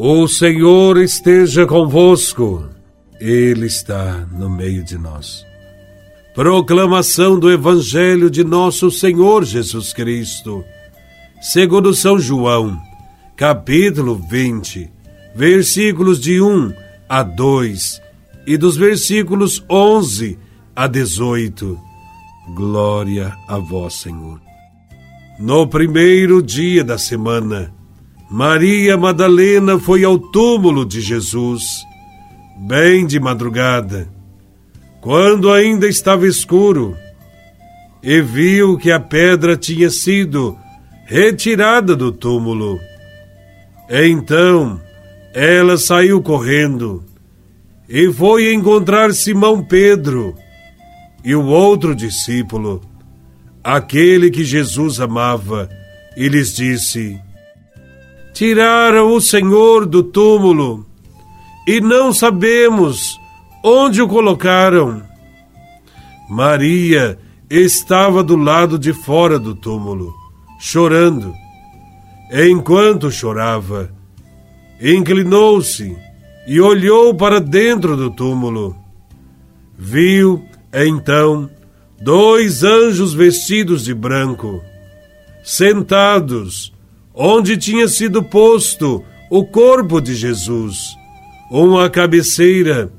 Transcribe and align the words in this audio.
O 0.00 0.28
Senhor 0.28 0.96
esteja 0.98 1.66
convosco, 1.66 2.68
Ele 3.18 3.66
está 3.66 4.24
no 4.30 4.48
meio 4.48 4.84
de 4.84 4.96
nós. 4.96 5.44
Proclamação 6.36 7.36
do 7.36 7.50
Evangelho 7.50 8.30
de 8.30 8.44
Nosso 8.44 8.92
Senhor 8.92 9.44
Jesus 9.44 9.92
Cristo, 9.92 10.64
segundo 11.40 11.92
São 11.92 12.16
João, 12.16 12.80
capítulo 13.36 14.14
20, 14.14 14.88
versículos 15.34 16.20
de 16.20 16.40
1 16.40 16.72
a 17.08 17.24
2 17.24 18.00
e 18.46 18.56
dos 18.56 18.76
versículos 18.76 19.64
11 19.68 20.38
a 20.76 20.86
18. 20.86 21.76
Glória 22.54 23.36
a 23.48 23.58
Vós, 23.58 23.94
Senhor. 23.94 24.40
No 25.40 25.66
primeiro 25.66 26.40
dia 26.40 26.84
da 26.84 26.98
semana, 26.98 27.76
Maria 28.30 28.94
Madalena 28.96 29.78
foi 29.78 30.04
ao 30.04 30.18
túmulo 30.18 30.84
de 30.84 31.00
Jesus, 31.00 31.62
bem 32.58 33.06
de 33.06 33.18
madrugada, 33.18 34.06
quando 35.00 35.50
ainda 35.50 35.88
estava 35.88 36.26
escuro, 36.26 36.94
e 38.02 38.20
viu 38.20 38.76
que 38.76 38.90
a 38.90 39.00
pedra 39.00 39.56
tinha 39.56 39.88
sido 39.88 40.56
retirada 41.06 41.96
do 41.96 42.12
túmulo. 42.12 42.78
Então 43.88 44.78
ela 45.32 45.78
saiu 45.78 46.20
correndo 46.20 47.02
e 47.88 48.12
foi 48.12 48.52
encontrar 48.52 49.14
Simão 49.14 49.64
Pedro 49.64 50.34
e 51.24 51.34
o 51.34 51.46
outro 51.46 51.94
discípulo, 51.94 52.82
aquele 53.64 54.30
que 54.30 54.44
Jesus 54.44 55.00
amava, 55.00 55.68
e 56.14 56.28
lhes 56.28 56.54
disse: 56.54 57.18
Tiraram 58.38 59.14
o 59.14 59.20
Senhor 59.20 59.84
do 59.84 60.00
túmulo 60.00 60.86
e 61.66 61.80
não 61.80 62.12
sabemos 62.12 63.18
onde 63.64 64.00
o 64.00 64.06
colocaram. 64.06 65.02
Maria 66.30 67.18
estava 67.50 68.22
do 68.22 68.36
lado 68.36 68.78
de 68.78 68.92
fora 68.92 69.40
do 69.40 69.56
túmulo, 69.56 70.14
chorando. 70.60 71.34
Enquanto 72.32 73.10
chorava, 73.10 73.92
inclinou-se 74.80 75.98
e 76.46 76.60
olhou 76.60 77.12
para 77.16 77.40
dentro 77.40 77.96
do 77.96 78.08
túmulo. 78.08 78.76
Viu, 79.76 80.44
então, 80.72 81.50
dois 82.00 82.62
anjos 82.62 83.12
vestidos 83.12 83.82
de 83.84 83.92
branco, 83.92 84.62
sentados 85.42 86.72
onde 87.18 87.56
tinha 87.56 87.88
sido 87.88 88.22
posto 88.22 89.04
o 89.28 89.44
corpo 89.44 90.00
de 90.00 90.14
Jesus, 90.14 90.96
um 91.50 91.76
à 91.76 91.90
cabeceira 91.90 92.92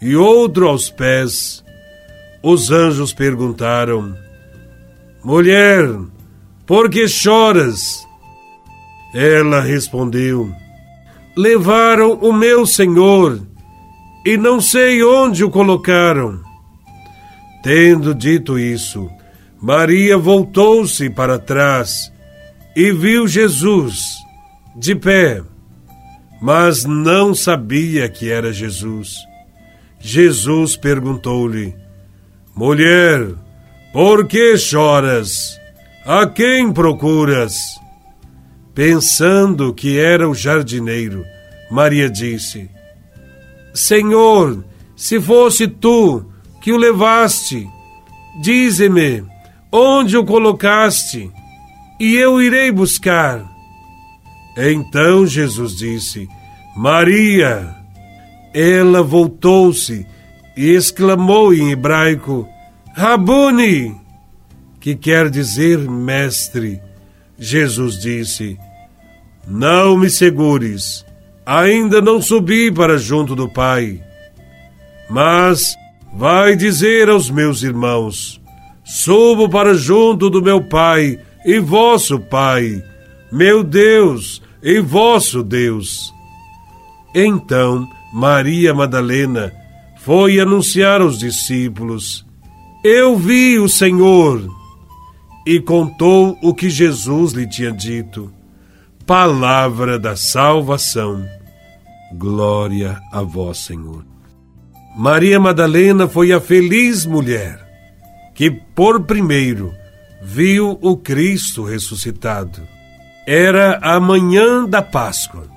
e 0.00 0.14
outro 0.14 0.68
aos 0.68 0.90
pés. 0.90 1.64
Os 2.42 2.70
anjos 2.70 3.14
perguntaram: 3.14 4.14
Mulher, 5.24 5.88
por 6.66 6.90
que 6.90 7.08
choras? 7.08 8.06
Ela 9.14 9.60
respondeu: 9.60 10.52
Levaram 11.34 12.12
o 12.14 12.30
meu 12.30 12.66
senhor 12.66 13.40
e 14.26 14.36
não 14.36 14.60
sei 14.60 15.02
onde 15.02 15.42
o 15.42 15.50
colocaram. 15.50 16.40
Tendo 17.62 18.14
dito 18.14 18.58
isso, 18.58 19.08
Maria 19.60 20.18
voltou-se 20.18 21.08
para 21.08 21.38
trás 21.38 22.11
e 22.74 22.92
viu 22.92 23.28
Jesus 23.28 24.16
de 24.76 24.94
pé, 24.94 25.42
mas 26.40 26.84
não 26.84 27.34
sabia 27.34 28.08
que 28.08 28.30
era 28.30 28.52
Jesus. 28.52 29.16
Jesus 30.00 30.76
perguntou-lhe: 30.76 31.74
Mulher, 32.54 33.34
por 33.92 34.26
que 34.26 34.56
choras? 34.56 35.60
A 36.04 36.26
quem 36.26 36.72
procuras? 36.72 37.54
Pensando 38.74 39.74
que 39.74 39.98
era 39.98 40.28
o 40.28 40.34
jardineiro, 40.34 41.24
Maria 41.70 42.08
disse: 42.08 42.70
Senhor, 43.74 44.64
se 44.96 45.20
fosse 45.20 45.68
tu 45.68 46.24
que 46.62 46.72
o 46.72 46.76
levaste, 46.76 47.68
dize-me 48.42 49.24
onde 49.70 50.16
o 50.16 50.24
colocaste 50.24 51.30
e 52.02 52.16
eu 52.16 52.42
irei 52.42 52.72
buscar. 52.72 53.48
Então 54.58 55.24
Jesus 55.24 55.76
disse: 55.76 56.28
Maria. 56.76 57.76
Ela 58.52 59.02
voltou-se 59.02 60.04
e 60.56 60.70
exclamou 60.70 61.54
em 61.54 61.70
hebraico: 61.70 62.46
Rabuni, 62.92 63.94
que 64.80 64.96
quer 64.96 65.30
dizer 65.30 65.78
mestre. 65.78 66.80
Jesus 67.38 68.00
disse: 68.00 68.58
Não 69.46 69.96
me 69.96 70.10
segures, 70.10 71.06
ainda 71.46 72.02
não 72.02 72.20
subi 72.20 72.70
para 72.72 72.98
junto 72.98 73.36
do 73.36 73.48
Pai. 73.48 74.02
Mas 75.08 75.76
vai 76.12 76.56
dizer 76.56 77.08
aos 77.08 77.30
meus 77.30 77.62
irmãos: 77.62 78.42
Subo 78.84 79.48
para 79.48 79.72
junto 79.72 80.28
do 80.28 80.42
meu 80.42 80.60
Pai 80.60 81.18
e 81.44 81.58
vosso 81.58 82.18
Pai, 82.18 82.82
meu 83.30 83.62
Deus 83.62 84.42
e 84.62 84.80
vosso 84.80 85.42
Deus. 85.42 86.12
Então 87.14 87.88
Maria 88.12 88.74
Madalena 88.74 89.52
foi 90.02 90.38
anunciar 90.38 91.00
aos 91.00 91.18
discípulos: 91.18 92.26
Eu 92.84 93.16
vi 93.16 93.58
o 93.58 93.68
Senhor. 93.68 94.62
E 95.44 95.58
contou 95.58 96.38
o 96.40 96.54
que 96.54 96.70
Jesus 96.70 97.32
lhe 97.32 97.48
tinha 97.48 97.72
dito. 97.72 98.32
Palavra 99.04 99.98
da 99.98 100.14
salvação. 100.14 101.26
Glória 102.14 103.00
a 103.10 103.22
vós, 103.22 103.58
Senhor. 103.58 104.04
Maria 104.96 105.40
Madalena 105.40 106.06
foi 106.06 106.32
a 106.32 106.40
feliz 106.40 107.04
mulher 107.04 107.58
que, 108.34 108.50
por 108.50 109.02
primeiro, 109.02 109.72
viu 110.22 110.78
o 110.80 110.96
Cristo 110.96 111.64
ressuscitado. 111.64 112.62
Era 113.26 113.78
a 113.82 113.98
manhã 113.98 114.64
da 114.64 114.80
Páscoa. 114.80 115.48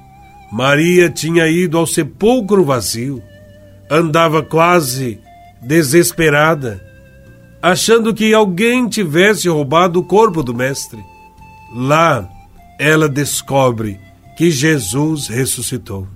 Maria 0.51 1.09
tinha 1.09 1.47
ido 1.47 1.77
ao 1.77 1.85
sepulcro 1.85 2.65
vazio. 2.65 3.21
Andava 3.89 4.41
quase 4.41 5.19
desesperada, 5.61 6.83
achando 7.61 8.13
que 8.13 8.33
alguém 8.33 8.87
tivesse 8.87 9.47
roubado 9.47 9.99
o 9.99 10.03
corpo 10.03 10.41
do 10.41 10.53
Mestre. 10.53 11.03
Lá, 11.73 12.27
ela 12.79 13.07
descobre 13.07 13.99
que 14.35 14.49
Jesus 14.49 15.27
ressuscitou. 15.27 16.07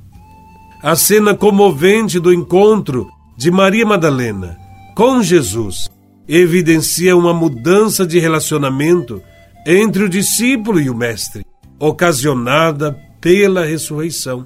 A 0.82 0.96
cena 0.96 1.36
comovente 1.36 2.20
do 2.20 2.34
encontro 2.34 3.08
de 3.38 3.52
Maria 3.52 3.86
Madalena 3.86 4.58
com 4.96 5.22
Jesus 5.22 5.90
evidencia 6.30 7.18
uma 7.18 7.34
mudança 7.34 8.06
de 8.06 8.20
relacionamento 8.20 9.20
entre 9.66 10.04
o 10.04 10.10
discípulo 10.10 10.80
e 10.80 10.88
o 10.88 10.96
mestre, 10.96 11.44
ocasionada 11.80 12.96
pela 13.20 13.66
ressurreição. 13.66 14.46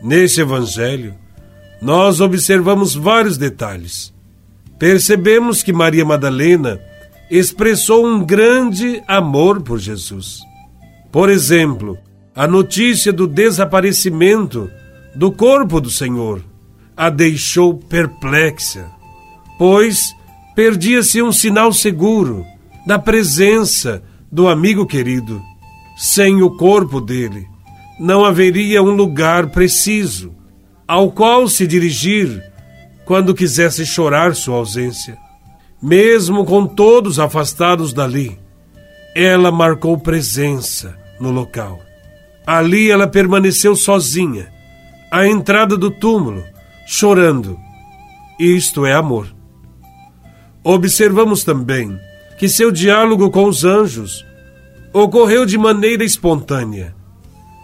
Neste 0.00 0.40
evangelho, 0.40 1.16
nós 1.82 2.20
observamos 2.20 2.94
vários 2.94 3.36
detalhes. 3.36 4.14
Percebemos 4.78 5.64
que 5.64 5.72
Maria 5.72 6.04
Madalena 6.04 6.80
expressou 7.28 8.06
um 8.06 8.24
grande 8.24 9.02
amor 9.08 9.62
por 9.62 9.78
Jesus. 9.78 10.40
Por 11.10 11.28
exemplo, 11.28 11.98
a 12.34 12.46
notícia 12.46 13.12
do 13.12 13.26
desaparecimento 13.26 14.70
do 15.14 15.32
corpo 15.32 15.80
do 15.80 15.90
Senhor 15.90 16.42
a 16.96 17.10
deixou 17.10 17.74
perplexa, 17.74 18.86
pois 19.58 20.14
perdia-se 20.54 21.22
um 21.22 21.32
sinal 21.32 21.72
seguro 21.72 22.44
da 22.86 22.98
presença 22.98 24.02
do 24.30 24.48
amigo 24.48 24.86
querido. 24.86 25.40
Sem 25.96 26.42
o 26.42 26.56
corpo 26.56 27.00
dele, 27.00 27.46
não 27.98 28.24
haveria 28.24 28.82
um 28.82 28.90
lugar 28.90 29.50
preciso 29.50 30.34
ao 30.88 31.12
qual 31.12 31.46
se 31.46 31.66
dirigir 31.66 32.42
quando 33.04 33.34
quisesse 33.34 33.84
chorar 33.84 34.34
sua 34.34 34.56
ausência. 34.56 35.16
Mesmo 35.82 36.44
com 36.44 36.66
todos 36.66 37.18
afastados 37.18 37.92
dali, 37.92 38.38
ela 39.14 39.50
marcou 39.50 39.98
presença 39.98 40.96
no 41.20 41.30
local. 41.30 41.80
Ali 42.46 42.90
ela 42.90 43.06
permaneceu 43.06 43.76
sozinha, 43.76 44.52
à 45.10 45.26
entrada 45.26 45.76
do 45.76 45.90
túmulo, 45.90 46.42
chorando. 46.86 47.58
Isto 48.38 48.86
é 48.86 48.92
amor. 48.92 49.39
Observamos 50.62 51.42
também 51.44 51.98
que 52.38 52.48
seu 52.48 52.70
diálogo 52.70 53.30
com 53.30 53.44
os 53.44 53.64
anjos 53.64 54.24
ocorreu 54.92 55.46
de 55.46 55.56
maneira 55.56 56.04
espontânea, 56.04 56.94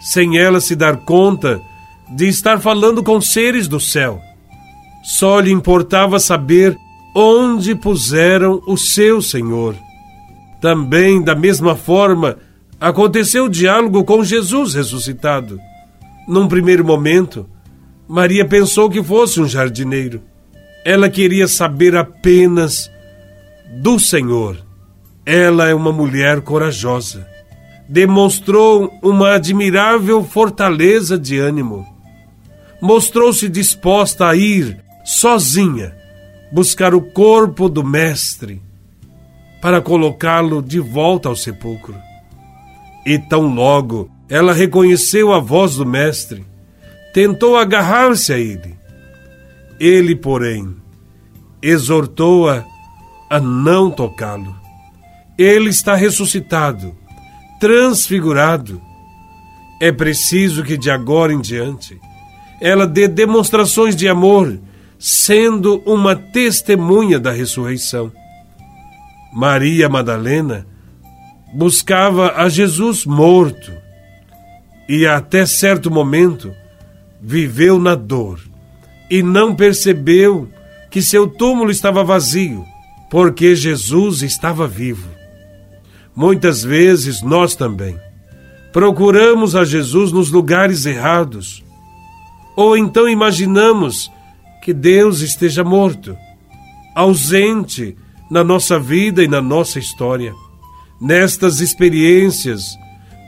sem 0.00 0.38
ela 0.38 0.60
se 0.60 0.75
dar 0.75 0.98
conta 0.98 1.60
de 2.14 2.28
estar 2.28 2.60
falando 2.60 3.02
com 3.02 3.20
seres 3.20 3.69
do 3.69 3.81
céu. 3.81 4.20
Só 5.02 5.40
lhe 5.40 5.50
importava 5.50 6.19
saber 6.19 6.76
onde 7.14 7.75
puseram 7.75 8.62
o 8.66 8.76
seu 8.76 9.20
Senhor. 9.22 9.75
Também, 10.60 11.22
da 11.22 11.34
mesma 11.34 11.75
forma, 11.76 12.38
aconteceu 12.81 13.44
o 13.44 13.50
diálogo 13.50 14.04
com 14.04 14.25
Jesus 14.25 14.75
ressuscitado. 14.75 15.58
Num 16.28 16.49
primeiro 16.49 16.84
momento, 16.84 17.49
Maria 18.08 18.44
pensou 18.44 18.90
que 18.90 19.02
fosse 19.02 19.40
um 19.40 19.49
jardineiro. 19.49 20.22
Ela 20.86 21.10
queria 21.10 21.48
saber 21.48 21.96
apenas 21.96 22.88
do 23.82 23.98
Senhor. 23.98 24.56
Ela 25.26 25.66
é 25.66 25.74
uma 25.74 25.90
mulher 25.90 26.42
corajosa. 26.42 27.26
Demonstrou 27.88 28.96
uma 29.02 29.32
admirável 29.32 30.22
fortaleza 30.22 31.18
de 31.18 31.40
ânimo. 31.40 31.84
Mostrou-se 32.80 33.48
disposta 33.48 34.28
a 34.28 34.36
ir 34.36 34.78
sozinha 35.04 35.92
buscar 36.52 36.94
o 36.94 37.00
corpo 37.00 37.68
do 37.68 37.82
Mestre 37.82 38.62
para 39.60 39.80
colocá-lo 39.80 40.62
de 40.62 40.78
volta 40.78 41.28
ao 41.28 41.34
sepulcro. 41.34 41.96
E 43.04 43.18
tão 43.18 43.52
logo 43.52 44.08
ela 44.28 44.52
reconheceu 44.52 45.32
a 45.32 45.40
voz 45.40 45.74
do 45.74 45.84
Mestre, 45.84 46.46
tentou 47.12 47.56
agarrar-se 47.56 48.32
a 48.32 48.38
ele. 48.38 48.85
Ele, 49.78 50.17
porém, 50.17 50.75
exortou-a 51.62 52.64
a 53.28 53.40
não 53.40 53.90
tocá-lo. 53.90 54.55
Ele 55.37 55.69
está 55.69 55.94
ressuscitado, 55.94 56.94
transfigurado. 57.61 58.81
É 59.81 59.93
preciso 59.93 60.62
que 60.62 60.76
de 60.76 60.90
agora 60.90 61.32
em 61.32 61.40
diante 61.40 62.00
ela 62.61 62.87
dê 62.87 63.06
demonstrações 63.06 63.94
de 63.94 64.08
amor 64.08 64.58
sendo 64.99 65.82
uma 65.84 66.17
testemunha 66.17 67.20
da 67.20 67.31
ressurreição. 67.31 68.11
Maria 69.32 69.88
Madalena 69.88 70.67
buscava 71.55 72.32
a 72.37 72.49
Jesus 72.49 73.05
morto 73.05 73.70
e 74.88 75.06
até 75.06 75.44
certo 75.44 75.90
momento 75.90 76.50
viveu 77.20 77.78
na 77.78 77.94
dor 77.94 78.40
e 79.10 79.22
não 79.22 79.54
percebeu 79.54 80.48
que 80.90 81.02
seu 81.02 81.26
túmulo 81.26 81.70
estava 81.70 82.02
vazio, 82.02 82.64
porque 83.10 83.54
Jesus 83.54 84.22
estava 84.22 84.66
vivo. 84.66 85.08
Muitas 86.14 86.62
vezes 86.62 87.22
nós 87.22 87.54
também 87.54 87.98
procuramos 88.72 89.56
a 89.56 89.64
Jesus 89.64 90.12
nos 90.12 90.30
lugares 90.30 90.84
errados, 90.84 91.64
ou 92.54 92.76
então 92.76 93.08
imaginamos 93.08 94.10
que 94.62 94.74
Deus 94.74 95.20
esteja 95.20 95.62
morto, 95.64 96.16
ausente 96.94 97.96
na 98.30 98.42
nossa 98.42 98.78
vida 98.78 99.22
e 99.22 99.28
na 99.28 99.40
nossa 99.40 99.78
história. 99.78 100.34
Nestas 101.00 101.60
experiências 101.60 102.76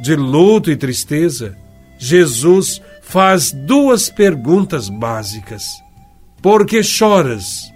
de 0.02 0.14
luto 0.16 0.70
e 0.70 0.76
tristeza, 0.76 1.56
Jesus 1.98 2.80
faz 3.08 3.52
duas 3.52 4.10
perguntas 4.10 4.88
básicas: 4.88 5.82
Por 6.42 6.66
que 6.66 6.82
choras? 6.82 7.72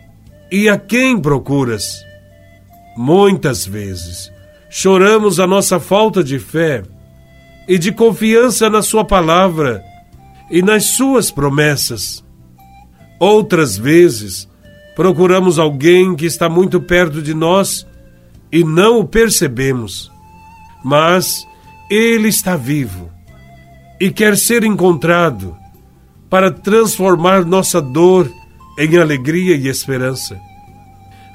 E 0.50 0.68
a 0.68 0.76
quem 0.76 1.18
procuras? 1.18 2.04
Muitas 2.94 3.64
vezes 3.66 4.30
choramos 4.68 5.40
a 5.40 5.46
nossa 5.46 5.80
falta 5.80 6.22
de 6.22 6.38
fé 6.38 6.82
e 7.66 7.78
de 7.78 7.90
confiança 7.90 8.68
na 8.68 8.82
Sua 8.82 9.04
palavra 9.04 9.82
e 10.50 10.60
nas 10.60 10.84
Suas 10.84 11.30
promessas. 11.30 12.22
Outras 13.18 13.78
vezes, 13.78 14.46
procuramos 14.94 15.58
alguém 15.58 16.14
que 16.14 16.26
está 16.26 16.50
muito 16.50 16.80
perto 16.80 17.22
de 17.22 17.32
nós 17.32 17.86
e 18.50 18.62
não 18.62 19.00
o 19.00 19.08
percebemos. 19.08 20.12
Mas 20.84 21.46
ele 21.88 22.28
está 22.28 22.56
vivo 22.56 23.11
e 24.02 24.10
quer 24.10 24.36
ser 24.36 24.64
encontrado 24.64 25.56
para 26.28 26.50
transformar 26.50 27.44
nossa 27.44 27.80
dor 27.80 28.28
em 28.76 28.98
alegria 28.98 29.54
e 29.54 29.68
esperança. 29.68 30.36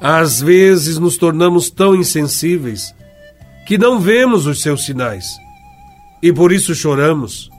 Às 0.02 0.42
vezes 0.42 0.98
nos 0.98 1.16
tornamos 1.18 1.70
tão 1.70 1.96
insensíveis 1.96 2.94
que 3.66 3.78
não 3.78 4.02
vemos 4.02 4.46
os 4.46 4.62
seus 4.62 4.84
sinais 4.84 5.38
e 6.22 6.34
por 6.34 6.52
isso 6.52 6.76
choramos. 6.76 7.50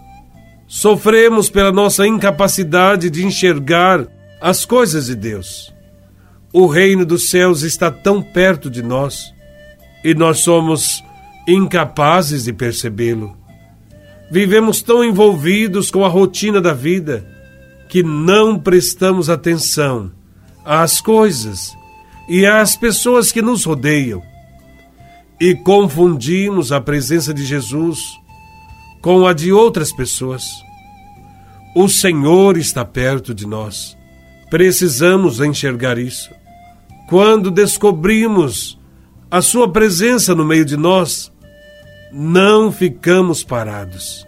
Sofremos 0.66 1.48
pela 1.48 1.72
nossa 1.72 2.06
incapacidade 2.06 3.08
de 3.08 3.24
enxergar 3.24 4.06
as 4.42 4.66
coisas 4.66 5.06
de 5.06 5.14
Deus. 5.14 5.72
O 6.52 6.66
reino 6.66 7.06
dos 7.06 7.30
céus 7.30 7.62
está 7.62 7.90
tão 7.90 8.20
perto 8.20 8.68
de 8.68 8.82
nós 8.82 9.32
e 10.04 10.12
nós 10.12 10.40
somos 10.40 11.02
incapazes 11.48 12.44
de 12.44 12.52
percebê-lo. 12.52 13.47
Vivemos 14.30 14.82
tão 14.82 15.04
envolvidos 15.04 15.90
com 15.90 16.04
a 16.04 16.08
rotina 16.08 16.60
da 16.60 16.74
vida 16.74 17.26
que 17.88 18.02
não 18.02 18.58
prestamos 18.58 19.30
atenção 19.30 20.10
às 20.64 21.00
coisas 21.00 21.72
e 22.28 22.44
às 22.44 22.76
pessoas 22.76 23.32
que 23.32 23.40
nos 23.40 23.64
rodeiam 23.64 24.22
e 25.40 25.54
confundimos 25.54 26.72
a 26.72 26.80
presença 26.80 27.32
de 27.32 27.44
Jesus 27.44 28.00
com 29.00 29.26
a 29.26 29.32
de 29.32 29.52
outras 29.52 29.92
pessoas. 29.92 30.44
O 31.74 31.88
Senhor 31.88 32.56
está 32.56 32.84
perto 32.84 33.34
de 33.34 33.46
nós 33.46 33.96
Precisamos 34.50 35.40
enxergar 35.40 35.98
isso. 35.98 36.30
Quando 37.06 37.50
descobrimos 37.50 38.78
a 39.30 39.42
Sua 39.42 39.70
presença 39.70 40.34
no 40.34 40.44
meio 40.44 40.64
de 40.64 40.76
nós, 40.76 41.30
não 42.12 42.70
ficamos 42.72 43.42
parados. 43.42 44.26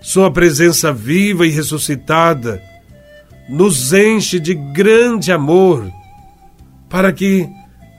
Sua 0.00 0.30
presença 0.30 0.92
viva 0.92 1.46
e 1.46 1.50
ressuscitada 1.50 2.62
nos 3.48 3.92
enche 3.92 4.38
de 4.38 4.54
grande 4.54 5.32
amor 5.32 5.90
para 6.88 7.12
que 7.12 7.48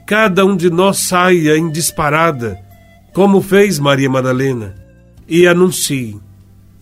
cada 0.05 0.45
um 0.45 0.55
de 0.55 0.69
nós 0.69 0.99
saia 0.99 1.57
em 1.57 1.69
disparada, 1.69 2.59
como 3.13 3.41
fez 3.41 3.79
Maria 3.79 4.09
Madalena, 4.09 4.75
e 5.27 5.45
anuncie: 5.47 6.17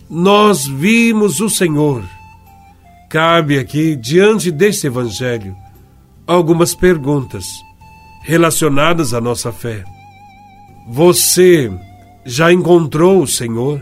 Nós 0.10 0.66
vimos 0.66 1.40
o 1.40 1.50
Senhor 1.50 2.04
Cabe 3.10 3.58
aqui, 3.58 3.96
diante 3.96 4.52
deste 4.52 4.88
Evangelho, 4.88 5.56
algumas 6.26 6.76
perguntas 6.76 7.46
relacionadas 8.24 9.14
à 9.14 9.22
nossa 9.22 9.50
fé. 9.50 9.86
Você 10.90 11.72
já 12.28 12.52
encontrou 12.52 13.24
o 13.24 13.28
Senhor? 13.28 13.82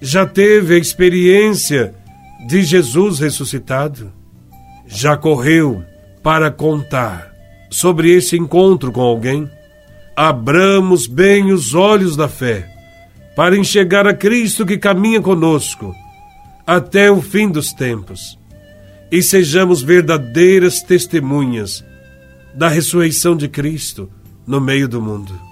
Já 0.00 0.24
teve 0.24 0.74
a 0.74 0.78
experiência 0.78 1.94
de 2.48 2.62
Jesus 2.62 3.18
ressuscitado? 3.18 4.10
Já 4.86 5.14
correu 5.14 5.84
para 6.22 6.50
contar 6.50 7.30
sobre 7.70 8.10
esse 8.10 8.34
encontro 8.34 8.90
com 8.90 9.02
alguém? 9.02 9.48
Abramos 10.16 11.06
bem 11.06 11.52
os 11.52 11.74
olhos 11.74 12.16
da 12.16 12.28
fé 12.28 12.66
para 13.36 13.58
enxergar 13.58 14.06
a 14.06 14.14
Cristo 14.14 14.64
que 14.64 14.78
caminha 14.78 15.20
conosco 15.20 15.94
até 16.66 17.10
o 17.10 17.20
fim 17.20 17.50
dos 17.50 17.74
tempos 17.74 18.38
e 19.10 19.22
sejamos 19.22 19.82
verdadeiras 19.82 20.80
testemunhas 20.80 21.84
da 22.54 22.68
ressurreição 22.68 23.36
de 23.36 23.48
Cristo 23.48 24.10
no 24.46 24.62
meio 24.62 24.88
do 24.88 25.00
mundo. 25.00 25.51